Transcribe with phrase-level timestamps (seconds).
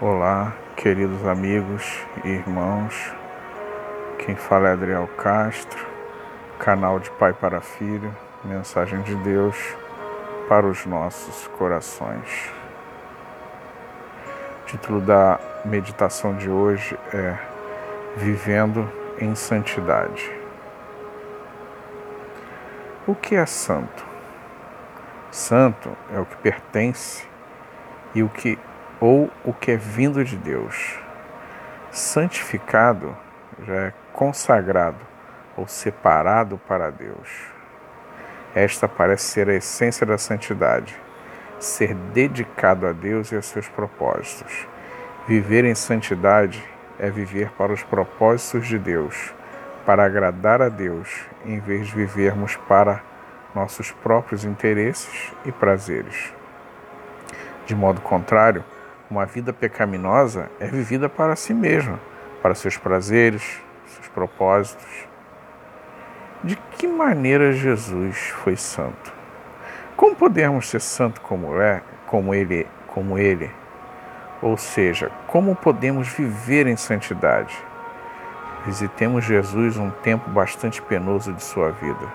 [0.00, 3.12] Olá, queridos amigos e irmãos.
[4.20, 5.84] Quem fala é Adriel Castro,
[6.56, 8.14] canal de Pai para Filho,
[8.44, 9.56] mensagem de Deus
[10.48, 12.48] para os nossos corações.
[14.62, 17.36] O título da meditação de hoje é
[18.16, 18.88] Vivendo
[19.18, 20.30] em Santidade.
[23.04, 24.06] O que é santo?
[25.32, 27.26] Santo é o que pertence
[28.14, 28.56] e o que
[29.00, 30.98] ou o que é vindo de Deus.
[31.90, 33.16] Santificado
[33.66, 34.98] já é consagrado
[35.56, 37.46] ou separado para Deus.
[38.54, 40.96] Esta parece ser a essência da santidade,
[41.58, 44.66] ser dedicado a Deus e a seus propósitos.
[45.26, 46.62] Viver em santidade
[46.98, 49.34] é viver para os propósitos de Deus,
[49.84, 53.02] para agradar a Deus, em vez de vivermos para
[53.54, 56.32] nossos próprios interesses e prazeres.
[57.66, 58.64] De modo contrário,
[59.10, 61.98] uma vida pecaminosa é vivida para si mesma,
[62.42, 65.08] para seus prazeres, seus propósitos.
[66.44, 69.12] De que maneira Jesus foi santo?
[69.96, 73.50] Como podemos ser santo como é, como ele, como ele?
[74.40, 77.56] Ou seja, como podemos viver em santidade?
[78.64, 82.06] Visitemos Jesus um tempo bastante penoso de sua vida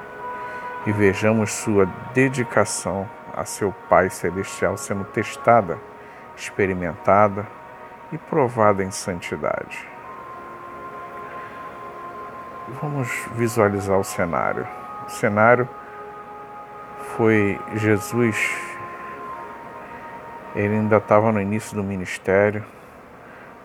[0.85, 5.77] e vejamos sua dedicação a seu Pai celestial sendo testada
[6.35, 7.45] experimentada
[8.11, 9.87] e provada em santidade.
[12.81, 14.67] Vamos visualizar o cenário.
[15.07, 15.67] O cenário
[17.17, 18.55] foi Jesus,
[20.55, 22.63] ele ainda estava no início do ministério,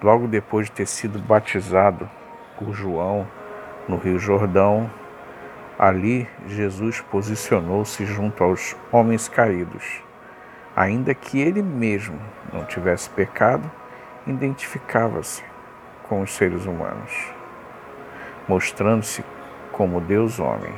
[0.03, 2.09] logo depois de ter sido batizado
[2.59, 3.27] por João
[3.87, 4.91] no Rio Jordão.
[5.79, 10.08] Ali, Jesus posicionou-se junto aos homens caídos
[10.79, 12.21] ainda que ele mesmo
[12.53, 13.69] não tivesse pecado,
[14.25, 15.43] identificava-se
[16.05, 17.33] com os seres humanos,
[18.47, 19.25] mostrando-se
[19.73, 20.73] como Deus homem.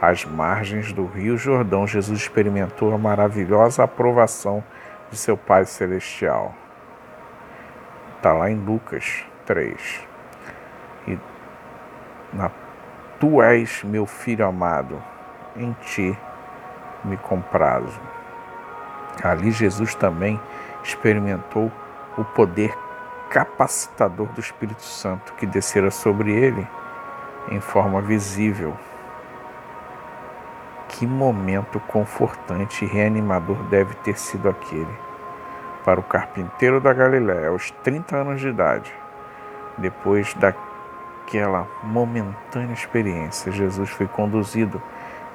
[0.00, 4.62] Às margens do Rio Jordão, Jesus experimentou a maravilhosa aprovação
[5.10, 6.54] de seu Pai Celestial.
[8.16, 10.06] Está lá em Lucas 3.
[11.08, 11.18] E
[12.32, 12.52] na,
[13.18, 15.02] tu és meu filho amado,
[15.56, 16.16] em ti
[17.04, 18.00] me comprazo.
[19.22, 20.40] Ali Jesus também
[20.82, 21.70] experimentou
[22.16, 22.76] o poder
[23.30, 26.66] capacitador do Espírito Santo que descera sobre ele
[27.50, 28.76] em forma visível.
[30.88, 35.08] Que momento confortante e reanimador deve ter sido aquele
[35.84, 38.92] para o carpinteiro da Galiléia aos 30 anos de idade.
[39.76, 44.82] Depois daquela momentânea experiência, Jesus foi conduzido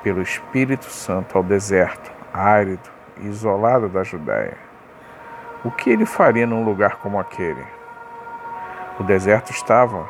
[0.01, 2.89] pelo Espírito Santo ao deserto árido
[3.21, 4.57] isolado da Judéia.
[5.63, 7.65] O que ele faria num lugar como aquele?
[8.99, 10.07] O deserto estava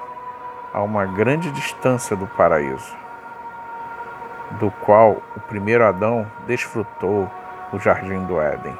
[0.73, 2.95] a uma grande distância do paraíso,
[4.59, 7.29] do qual o primeiro Adão desfrutou
[7.71, 8.77] o jardim do Éden.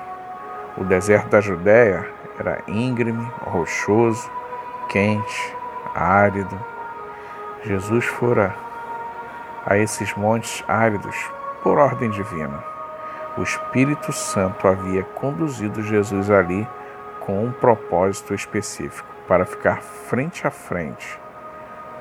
[0.78, 4.30] O deserto da Judéia era íngreme, rochoso,
[4.90, 5.56] quente,
[5.94, 6.60] árido.
[7.64, 8.56] Jesus fora
[9.66, 11.16] a esses montes áridos
[11.62, 12.73] por ordem divina.
[13.36, 16.68] O Espírito Santo havia conduzido Jesus ali
[17.20, 21.20] com um propósito específico para ficar frente a frente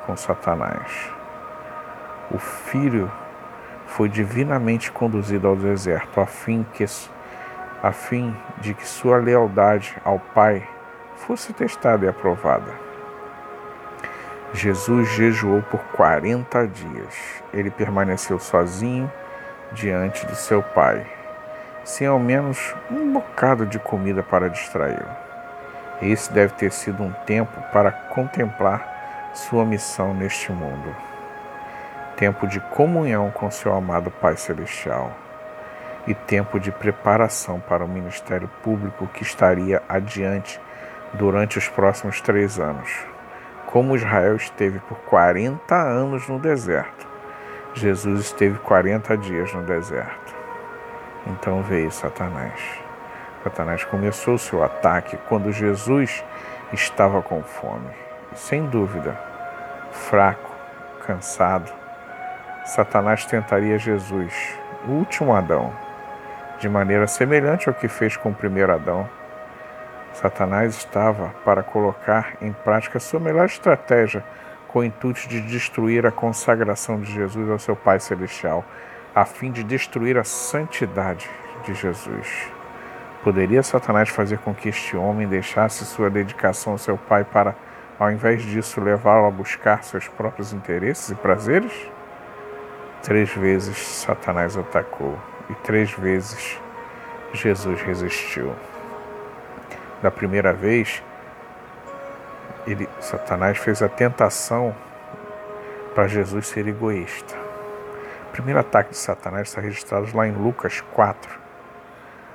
[0.04, 1.10] com Satanás.
[2.31, 3.10] O filho
[3.87, 6.84] foi divinamente conduzido ao deserto a fim, que,
[7.82, 10.69] a fim de que sua lealdade ao Pai
[11.16, 12.72] fosse testada e aprovada.
[14.53, 17.43] Jesus jejuou por 40 dias.
[17.54, 19.10] Ele permaneceu sozinho
[19.72, 21.22] diante de seu Pai
[21.84, 25.09] sem ao menos um bocado de comida para distraí-lo.
[26.00, 30.94] Esse deve ter sido um tempo para contemplar sua missão neste mundo.
[32.16, 35.12] Tempo de comunhão com seu amado Pai Celestial
[36.06, 40.61] e tempo de preparação para o ministério público que estaria adiante
[41.14, 42.90] durante os próximos três anos.
[43.67, 47.06] Como Israel esteve por 40 anos no deserto,
[47.75, 50.22] Jesus esteve 40 dias no deserto.
[51.27, 52.61] Então veio Satanás.
[53.45, 56.25] Satanás começou seu ataque quando Jesus
[56.73, 57.91] estava com fome.
[58.35, 59.19] Sem dúvida,
[59.91, 60.51] fraco,
[61.07, 61.73] cansado,
[62.65, 64.33] Satanás tentaria Jesus,
[64.87, 65.73] o último Adão,
[66.61, 69.09] de maneira semelhante ao que fez com o primeiro Adão.
[70.13, 74.23] Satanás estava para colocar em prática sua melhor estratégia
[74.69, 78.65] com o intuito de destruir a consagração de Jesus ao seu Pai Celestial
[79.14, 81.29] a fim de destruir a santidade
[81.64, 82.50] de Jesus.
[83.23, 87.55] Poderia Satanás fazer com que este homem deixasse sua dedicação ao seu pai para,
[87.99, 91.73] ao invés disso, levá-lo a buscar seus próprios interesses e prazeres?
[93.03, 95.19] Três vezes Satanás atacou
[95.50, 96.59] e três vezes
[97.32, 98.55] Jesus resistiu.
[100.03, 101.03] Da primeira vez,
[102.67, 104.75] ele, Satanás fez a tentação
[105.94, 107.42] para Jesus ser egoísta.
[108.32, 111.43] Primeiro ataque de Satanás está registrado lá em Lucas 4,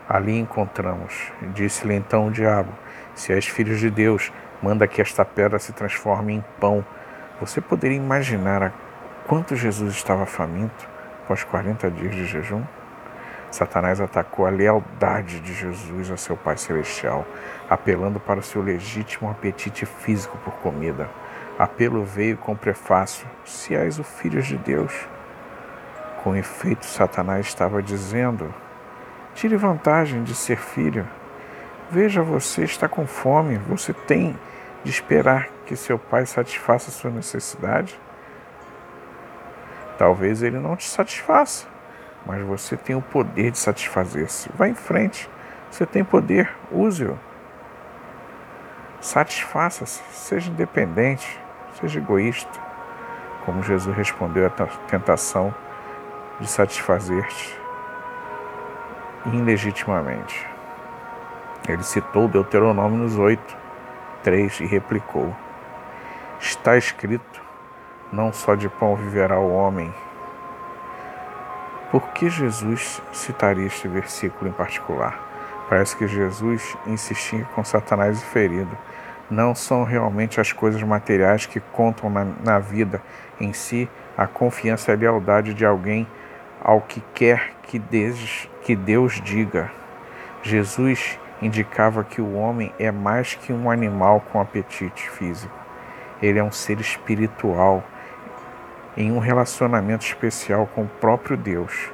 [0.08, 1.34] Ali encontramos.
[1.54, 2.72] Disse-lhe então o diabo:
[3.16, 6.86] Se és filho de Deus, manda que esta pedra se transforme em pão.
[7.42, 8.72] Você poderia imaginar a
[9.28, 10.88] quanto Jesus estava faminto
[11.24, 12.64] após 40 dias de jejum?
[13.50, 17.26] Satanás atacou a lealdade de Jesus a seu Pai Celestial,
[17.70, 21.10] apelando para o seu legítimo apetite físico por comida.
[21.58, 25.08] Apelo veio com prefácio: Se és o filho de Deus.
[26.28, 28.54] Com efeito, Satanás estava dizendo
[29.34, 31.08] Tire vantagem de ser filho.
[31.90, 34.38] Veja, você está com fome, você tem
[34.84, 37.98] de esperar que seu pai satisfaça sua necessidade?
[39.98, 41.66] Talvez ele não te satisfaça,
[42.26, 44.50] mas você tem o poder de satisfazer-se.
[44.54, 45.30] Vá em frente,
[45.72, 47.18] você tem poder, use-o.
[49.00, 51.40] Satisfaça-se, seja independente,
[51.80, 52.60] seja egoísta,
[53.46, 54.50] como Jesus respondeu à
[54.90, 55.56] tentação
[56.40, 57.60] de satisfazer-te
[59.34, 60.48] ilegitimamente.
[61.68, 63.58] Ele citou Deuteronômio 8,
[64.24, 65.36] 3 e replicou:
[66.40, 67.42] Está escrito,
[68.12, 69.94] não só de pão viverá o homem.
[71.92, 75.20] Por que Jesus citaria este versículo em particular?
[75.70, 78.78] Parece que Jesus insistia com Satanás e ferido.
[79.30, 83.02] Não são realmente as coisas materiais que contam na, na vida
[83.40, 86.08] em si, a confiança e a lealdade de alguém
[86.68, 89.72] ao que quer que Deus, que Deus diga.
[90.44, 95.58] Jesus indicava que o homem é mais que um animal com apetite físico.
[96.22, 97.82] Ele é um ser espiritual
[98.98, 101.90] em um relacionamento especial com o próprio Deus.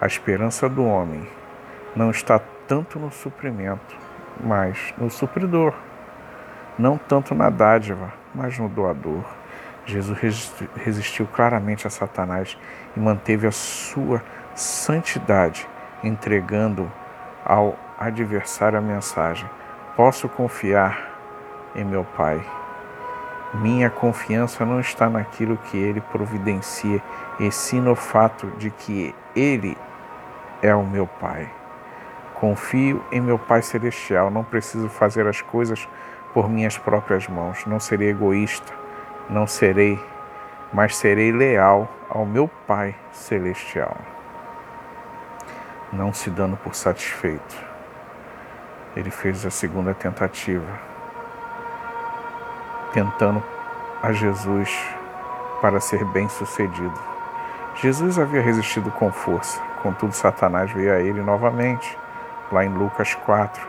[0.00, 1.28] A esperança do homem
[1.94, 3.94] não está tanto no suprimento,
[4.42, 5.74] mas no supridor.
[6.78, 9.22] Não tanto na dádiva, mas no doador.
[9.86, 12.56] Jesus resistiu claramente a Satanás
[12.96, 14.22] e manteve a sua
[14.54, 15.68] santidade,
[16.02, 16.90] entregando
[17.44, 19.48] ao adversário a mensagem:
[19.94, 21.12] Posso confiar
[21.74, 22.42] em meu Pai.
[23.52, 27.02] Minha confiança não está naquilo que ele providencia,
[27.38, 29.76] e sim no fato de que ele
[30.62, 31.48] é o meu Pai.
[32.34, 35.86] Confio em meu Pai Celestial, não preciso fazer as coisas
[36.32, 38.83] por minhas próprias mãos, não serei egoísta
[39.28, 39.98] não serei,
[40.72, 43.96] mas serei leal ao meu Pai Celestial.
[45.92, 47.56] Não se dando por satisfeito,
[48.96, 50.66] ele fez a segunda tentativa,
[52.92, 53.42] tentando
[54.02, 54.76] a Jesus
[55.60, 57.14] para ser bem sucedido.
[57.76, 61.98] Jesus havia resistido com força, contudo, Satanás veio a ele novamente,
[62.52, 63.66] lá em Lucas 4,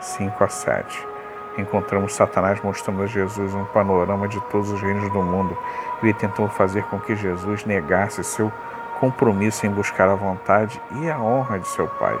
[0.00, 1.15] 5 a 7
[1.60, 5.56] encontramos Satanás mostrando a Jesus um panorama de todos os reinos do mundo.
[6.02, 8.52] Ele tentou fazer com que Jesus negasse seu
[9.00, 12.18] compromisso em buscar a vontade e a honra de seu Pai.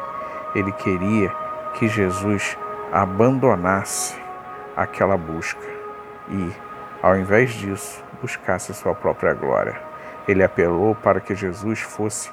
[0.54, 1.32] Ele queria
[1.74, 2.56] que Jesus
[2.92, 4.16] abandonasse
[4.76, 5.66] aquela busca
[6.28, 6.52] e,
[7.02, 9.80] ao invés disso, buscasse sua própria glória.
[10.26, 12.30] Ele apelou para que Jesus fosse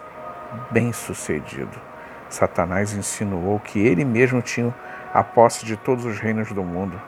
[0.72, 1.93] bem-sucedido.
[2.34, 4.74] Satanás insinuou que ele mesmo tinha
[5.14, 7.00] a posse de todos os reinos do mundo.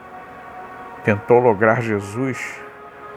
[1.03, 2.61] Tentou lograr Jesus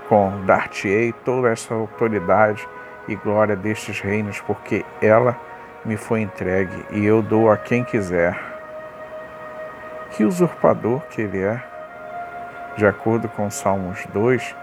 [0.08, 2.66] com dar-te-ei toda essa autoridade
[3.06, 5.38] e glória destes reinos, porque ela
[5.84, 8.38] me foi entregue e eu dou a quem quiser.
[10.12, 11.62] Que usurpador que ele é!
[12.76, 14.56] De acordo com Salmos 2,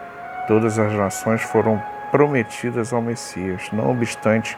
[0.48, 3.70] todas as nações foram prometidas ao Messias.
[3.72, 4.58] Não obstante,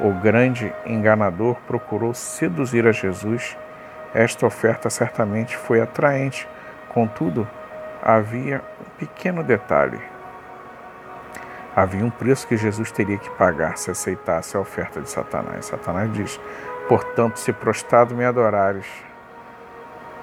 [0.00, 3.56] o grande enganador procurou seduzir a Jesus
[4.14, 6.48] esta oferta certamente foi atraente,
[6.90, 7.48] contudo,
[8.00, 10.00] havia um pequeno detalhe.
[11.74, 15.66] Havia um preço que Jesus teria que pagar se aceitasse a oferta de Satanás.
[15.66, 16.40] Satanás diz:
[16.88, 18.86] Portanto, se prostrado me adorares,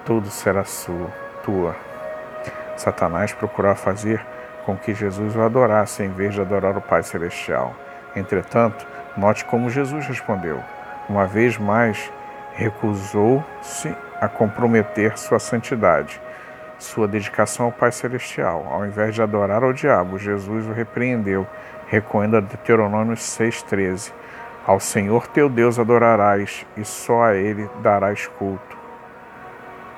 [0.06, 1.10] tudo será sua,
[1.44, 1.76] tua.
[2.78, 4.26] Satanás procurava fazer
[4.66, 7.76] com que Jesus o adorasse em vez de adorar o Pai Celestial.
[8.16, 8.88] Entretanto,
[9.18, 10.62] note como Jesus respondeu.
[11.10, 12.12] Uma vez mais,
[12.54, 16.22] recusou-se a comprometer sua santidade,
[16.78, 18.68] sua dedicação ao Pai Celestial.
[18.70, 21.48] Ao invés de adorar ao diabo, Jesus o repreendeu,
[21.88, 24.12] recorrendo a Deuteronômio 6,13.
[24.66, 28.78] Ao Senhor teu Deus adorarás, e só a Ele darás culto.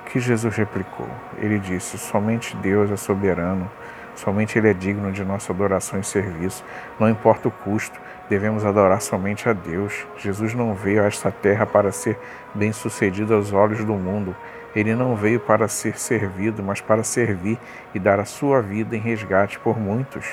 [0.05, 1.07] que Jesus replicou?
[1.37, 3.69] Ele disse: Somente Deus é soberano,
[4.15, 6.63] somente Ele é digno de nossa adoração e serviço.
[6.99, 10.05] Não importa o custo, devemos adorar somente a Deus.
[10.17, 12.17] Jesus não veio a esta terra para ser
[12.53, 14.35] bem-sucedido aos olhos do mundo.
[14.75, 17.59] Ele não veio para ser servido, mas para servir
[17.93, 20.25] e dar a sua vida em resgate por muitos.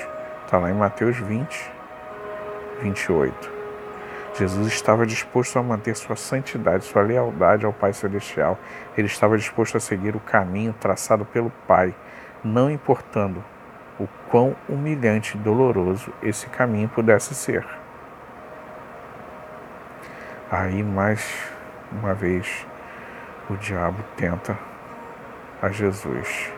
[0.45, 1.71] Está lá em Mateus 20,
[2.81, 3.61] 28.
[4.33, 8.57] Jesus estava disposto a manter sua santidade, sua lealdade ao Pai Celestial.
[8.97, 11.93] Ele estava disposto a seguir o caminho traçado pelo Pai,
[12.43, 13.43] não importando
[13.99, 17.65] o quão humilhante e doloroso esse caminho pudesse ser.
[20.49, 21.49] Aí, mais
[21.91, 22.65] uma vez,
[23.49, 24.57] o diabo tenta
[25.61, 26.51] a Jesus.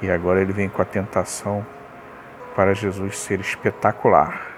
[0.00, 1.64] E agora ele vem com a tentação
[2.54, 4.52] para Jesus ser espetacular.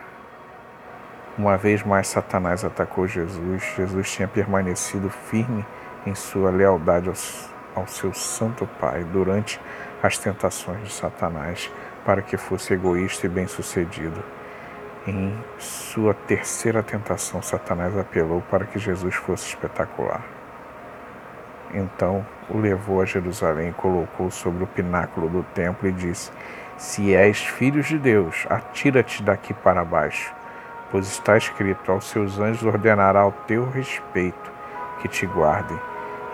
[1.37, 3.63] Uma vez mais, Satanás atacou Jesus.
[3.77, 5.65] Jesus tinha permanecido firme
[6.07, 7.15] em sua lealdade ao,
[7.75, 9.61] ao seu Santo Pai durante
[10.03, 11.71] as tentações de Satanás
[12.05, 14.23] para que fosse egoísta e bem-sucedido.
[15.07, 20.23] Em sua terceira tentação, Satanás apelou para que Jesus fosse espetacular.
[21.75, 26.31] Então o levou a Jerusalém e colocou sobre o pináculo do templo e disse:
[26.79, 30.33] Se és filho de Deus, atira-te daqui para baixo,
[30.91, 34.53] pois está escrito: Aos seus anjos ordenará ao teu respeito
[35.01, 35.79] que te guardem,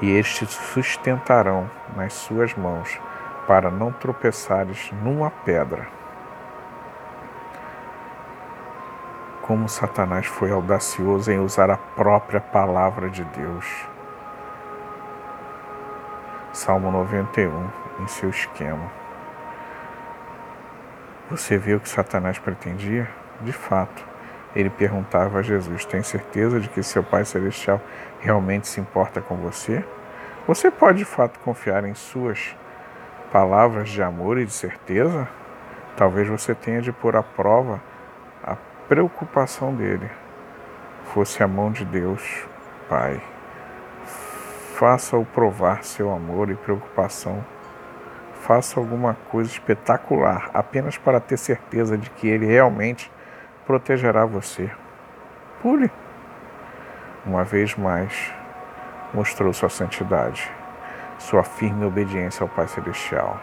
[0.01, 2.99] e eles te sustentarão nas suas mãos,
[3.47, 5.89] para não tropeçares numa pedra.
[9.43, 13.91] Como Satanás foi audacioso em usar a própria palavra de Deus
[16.53, 18.91] Salmo 91, em seu esquema.
[21.31, 23.09] Você viu o que Satanás pretendia?
[23.41, 24.05] De fato,
[24.55, 27.81] ele perguntava a Jesus: Tem certeza de que seu Pai Celestial
[28.21, 29.85] realmente se importa com você?
[30.47, 32.57] Você pode de fato confiar em suas
[33.33, 35.29] palavras de amor e de certeza?
[35.97, 37.81] Talvez você tenha de pôr à prova
[38.43, 38.57] a
[38.89, 40.11] preocupação dele.
[41.13, 42.47] Fosse a mão de Deus,
[42.89, 43.21] Pai.
[44.75, 47.45] Faça-o provar seu amor e preocupação.
[48.41, 53.13] Faça alguma coisa espetacular apenas para ter certeza de que ele realmente
[53.71, 54.69] protegerá você.
[55.63, 55.89] Pule.
[57.25, 58.35] Uma vez mais,
[59.15, 60.51] mostrou sua santidade,
[61.21, 63.39] sua firme obediência ao Pai Celestial.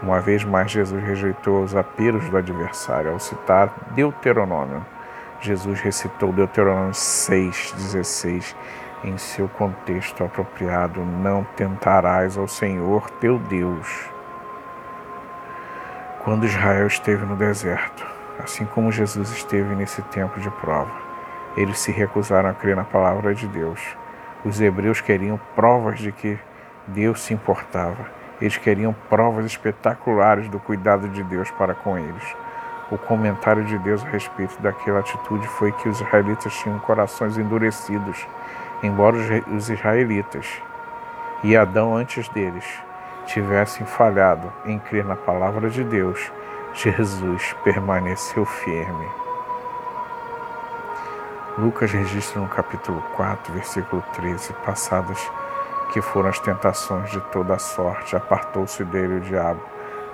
[0.00, 4.86] Uma vez mais, Jesus rejeitou os apelos do adversário ao citar Deuteronômio.
[5.40, 8.54] Jesus recitou Deuteronômio 6,16
[9.02, 14.08] em seu contexto apropriado, não tentarás ao Senhor teu Deus.
[16.22, 20.90] Quando Israel esteve no deserto, assim como Jesus esteve nesse tempo de prova,
[21.56, 23.80] eles se recusaram a crer na palavra de Deus.
[24.44, 26.38] Os hebreus queriam provas de que
[26.86, 28.06] Deus se importava.
[28.40, 32.36] Eles queriam provas espetaculares do cuidado de Deus para com eles.
[32.90, 38.26] O comentário de Deus a respeito daquela atitude foi que os israelitas tinham corações endurecidos
[38.82, 39.16] embora
[39.50, 40.46] os israelitas
[41.42, 42.64] e Adão antes deles
[43.26, 46.32] tivessem falhado em crer na palavra de Deus,
[46.74, 49.08] Jesus permaneceu firme.
[51.58, 55.18] Lucas registra no capítulo 4, versículo 13, passadas
[55.92, 59.60] que foram as tentações de toda a sorte, apartou-se dele o diabo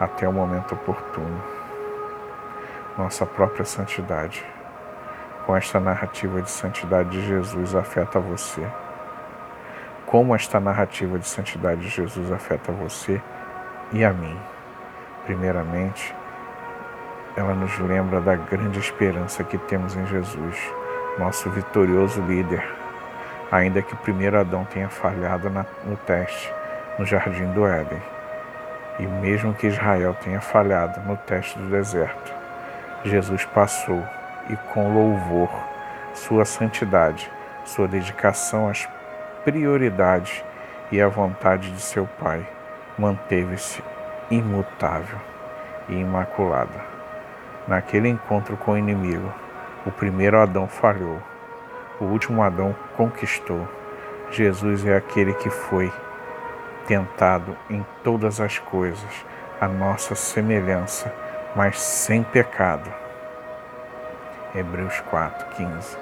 [0.01, 1.43] até o momento oportuno.
[2.97, 4.45] Nossa própria santidade
[5.45, 8.67] com esta narrativa de santidade de Jesus afeta você?
[10.07, 13.21] Como esta narrativa de santidade de Jesus afeta você
[13.93, 14.39] e a mim?
[15.25, 16.15] Primeiramente,
[17.37, 20.57] ela nos lembra da grande esperança que temos em Jesus,
[21.19, 22.65] nosso vitorioso líder,
[23.51, 25.51] ainda que o primeiro Adão tenha falhado
[25.85, 26.53] no teste
[26.99, 28.01] no jardim do Éden,
[28.99, 32.33] e mesmo que Israel tenha falhado no teste do deserto,
[33.05, 34.03] Jesus passou
[34.49, 35.51] e com louvor
[36.13, 37.31] sua santidade,
[37.65, 38.89] sua dedicação às
[39.45, 40.45] prioridades
[40.93, 42.47] e à vontade de seu Pai,
[42.97, 43.83] manteve-se
[44.31, 45.19] imutável
[45.89, 46.94] e imaculada.
[47.67, 49.33] Naquele encontro com o inimigo,
[49.87, 51.19] o primeiro Adão falhou,
[52.01, 53.67] o último Adão conquistou.
[54.31, 55.93] Jesus é aquele que foi
[56.87, 59.25] tentado em todas as coisas,
[59.61, 61.13] a nossa semelhança,
[61.55, 63.05] mas sem pecado
[64.55, 65.99] Hebreus 4, 15.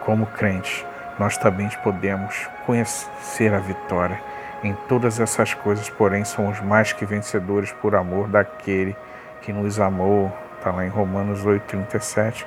[0.00, 0.84] Como crentes,
[1.18, 4.18] nós também podemos conhecer a vitória
[4.64, 8.96] em todas essas coisas, porém somos mais que vencedores por amor daquele
[9.42, 10.32] que nos amou.
[10.66, 12.44] Está lá em Romanos 8,37.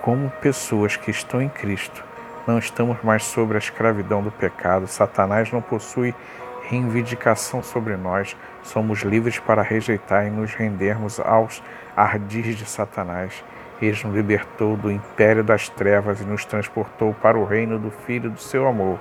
[0.00, 2.04] Como pessoas que estão em Cristo,
[2.46, 4.86] não estamos mais sobre a escravidão do pecado.
[4.86, 6.14] Satanás não possui
[6.62, 11.60] reivindicação sobre nós, somos livres para rejeitar e nos rendermos aos
[11.96, 13.42] ardis de Satanás.
[13.82, 18.30] Ele nos libertou do império das trevas e nos transportou para o reino do Filho
[18.30, 19.00] do seu amor.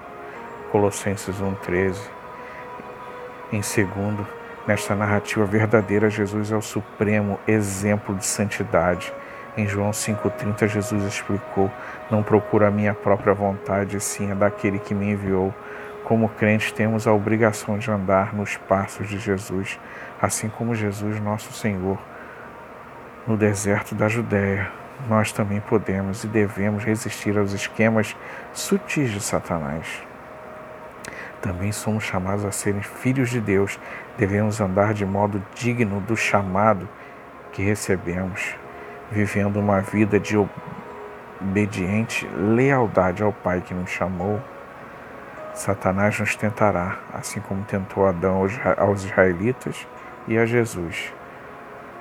[0.71, 1.95] Colossenses 1,13.
[3.53, 4.25] Em segundo,
[4.67, 9.11] nesta narrativa verdadeira, Jesus é o supremo exemplo de santidade.
[9.55, 11.71] Em João 5,30, Jesus explicou:
[12.11, 15.53] Não procuro a minha própria vontade, sim a daquele que me enviou.
[16.03, 19.79] Como crentes, temos a obrigação de andar nos passos de Jesus,
[20.21, 21.97] assim como Jesus, nosso Senhor,
[23.25, 24.71] no deserto da Judéia.
[25.09, 28.15] Nós também podemos e devemos resistir aos esquemas
[28.53, 30.06] sutis de Satanás.
[31.47, 33.79] Também somos chamados a serem filhos de Deus,
[34.17, 36.89] devemos andar de modo digno do chamado
[37.53, 38.53] que recebemos,
[39.09, 40.37] vivendo uma vida de
[41.39, 44.41] obediente lealdade ao Pai que nos chamou
[45.57, 48.45] Satanás nos tentará, assim como tentou Adão
[48.77, 49.87] aos israelitas
[50.27, 51.11] e a Jesus,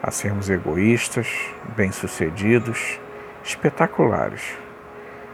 [0.03, 1.29] a sermos egoístas,
[1.75, 3.01] bem-sucedidos,
[3.43, 4.59] espetaculares.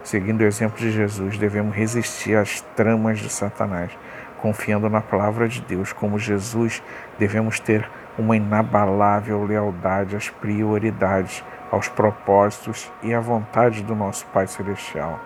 [0.03, 3.97] Seguindo o exemplo de Jesus, devemos resistir às tramas de Satanás,
[4.41, 5.93] confiando na palavra de Deus.
[5.93, 6.83] Como Jesus,
[7.21, 14.49] devemos ter uma inabalável lealdade às prioridades, aos propósitos e à vontade do nosso Pai
[14.49, 15.21] Celestial.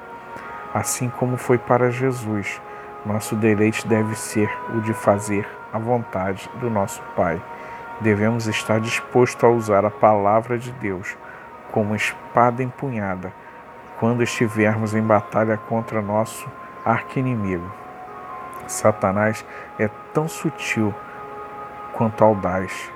[0.75, 2.61] Assim como foi para Jesus,
[3.07, 7.41] nosso deleite deve ser o de fazer a vontade do nosso Pai.
[8.03, 11.17] Devemos estar dispostos a usar a palavra de Deus
[11.73, 13.33] como espada empunhada
[13.99, 16.49] quando estivermos em batalha contra nosso
[16.85, 17.71] arqui-inimigo.
[18.67, 19.45] Satanás
[19.79, 20.95] é tão sutil
[21.93, 22.91] quanto audaz.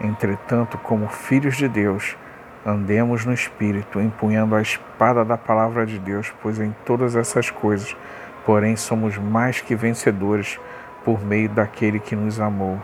[0.00, 2.16] Entretanto, como filhos de Deus,
[2.64, 7.96] andemos no Espírito, empunhando a espada da palavra de Deus, pois em todas essas coisas
[8.44, 10.60] porém somos mais que vencedores
[11.04, 12.80] por meio daquele que nos amou.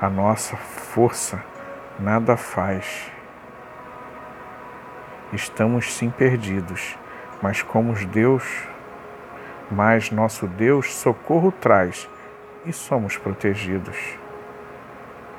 [0.00, 1.42] A nossa força
[1.98, 3.10] nada faz.
[5.32, 6.98] Estamos sim perdidos,
[7.40, 8.44] mas como Deus,
[9.70, 12.08] mas nosso Deus socorro traz
[12.66, 13.96] e somos protegidos.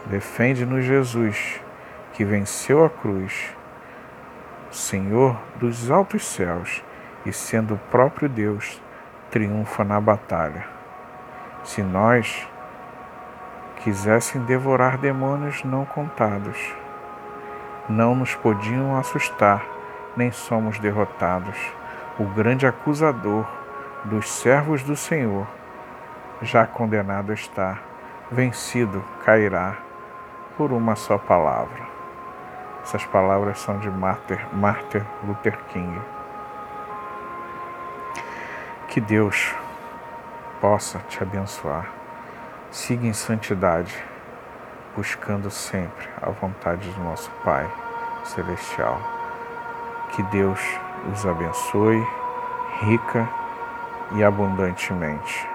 [0.05, 1.61] Defende-nos Jesus,
[2.13, 3.53] que venceu a cruz,
[4.71, 6.81] Senhor dos altos céus,
[7.25, 8.81] e sendo o próprio Deus,
[9.29, 10.65] triunfa na batalha.
[11.63, 12.47] Se nós
[13.83, 16.57] quisessem devorar demônios não contados,
[17.89, 19.63] não nos podiam assustar,
[20.15, 21.57] nem somos derrotados.
[22.19, 23.45] O grande acusador
[24.03, 25.47] dos servos do Senhor,
[26.41, 27.77] já condenado está,
[28.31, 29.77] vencido cairá
[30.57, 31.91] por uma só palavra.
[32.83, 36.01] Essas palavras são de Martin, Luther King.
[38.87, 39.55] Que Deus
[40.59, 41.87] possa te abençoar.
[42.71, 44.03] Siga em santidade,
[44.95, 47.69] buscando sempre a vontade do nosso Pai
[48.23, 49.20] Celestial.
[50.11, 50.59] Que Deus
[51.11, 52.05] os abençoe
[52.81, 53.29] rica
[54.13, 55.50] e abundantemente.